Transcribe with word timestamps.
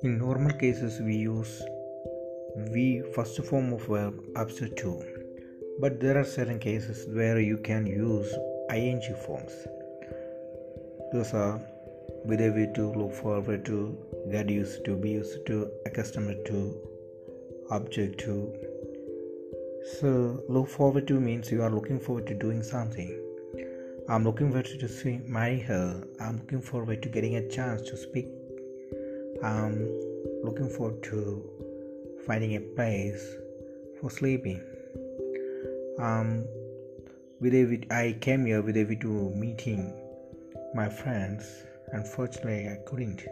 In 0.00 0.16
normal 0.16 0.52
cases, 0.52 1.00
we 1.00 1.16
use 1.16 1.60
we 2.72 3.02
first 3.14 3.42
form 3.44 3.72
of 3.72 3.86
verb 3.86 4.14
after 4.36 4.68
to, 4.68 5.02
but 5.80 5.98
there 5.98 6.16
are 6.16 6.24
certain 6.24 6.60
cases 6.60 7.08
where 7.08 7.40
you 7.40 7.56
can 7.56 7.84
use 7.84 8.32
ing 8.72 9.00
forms. 9.26 9.52
Those 11.12 11.34
are 11.34 11.60
with 12.24 12.40
a 12.40 12.52
view 12.52 12.72
to, 12.76 12.92
look 12.92 13.12
forward 13.12 13.64
to, 13.64 13.98
get 14.30 14.48
used 14.48 14.84
to, 14.84 14.94
be 14.94 15.10
used 15.10 15.44
to, 15.46 15.68
accustomed 15.84 16.46
to, 16.46 16.80
object 17.70 18.20
to. 18.20 18.54
So, 19.98 20.44
look 20.48 20.68
forward 20.68 21.08
to 21.08 21.18
means 21.18 21.50
you 21.50 21.62
are 21.62 21.70
looking 21.70 21.98
forward 21.98 22.28
to 22.28 22.34
doing 22.34 22.62
something. 22.62 23.20
I'm 24.08 24.22
looking 24.22 24.50
forward 24.50 24.66
to 24.78 24.88
see 24.88 25.18
marry 25.26 25.58
her. 25.60 26.04
I'm 26.20 26.38
looking 26.38 26.60
forward 26.60 27.02
to 27.02 27.08
getting 27.08 27.34
a 27.34 27.48
chance 27.48 27.82
to 27.90 27.96
speak. 27.96 28.28
I'm 29.42 29.88
looking 30.42 30.68
forward 30.68 31.02
to 31.04 31.48
finding 32.26 32.56
a 32.56 32.60
place 32.60 33.36
for 34.00 34.10
sleeping. 34.10 34.60
Um, 35.98 36.44
with 37.40 37.54
a 37.54 37.80
I 37.90 38.16
came 38.20 38.46
here 38.46 38.62
with 38.62 38.76
a 38.76 38.84
view 38.84 38.98
to 39.00 39.30
meeting 39.34 39.94
my 40.74 40.88
friends. 40.88 41.64
Unfortunately, 41.92 42.68
I 42.68 42.78
couldn't. 42.86 43.26